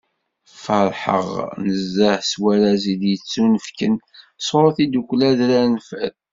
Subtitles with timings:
[0.63, 1.25] Feṛḥeɣ
[1.65, 3.93] nezzeh s warraz i d-yettunefken
[4.47, 6.15] sɣur tddukkla Adrar n Fad.